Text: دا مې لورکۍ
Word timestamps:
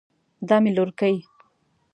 دا 0.47 0.55
مې 0.63 0.71
لورکۍ 0.77 1.15